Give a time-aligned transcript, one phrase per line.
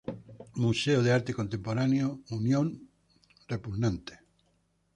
[0.65, 2.07] Museo de Arte Contemporáneo
[2.39, 2.67] Unión
[3.49, 4.15] Fenosa.